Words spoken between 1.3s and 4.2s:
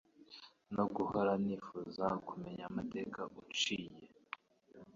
nifuza kumenya amateka uciye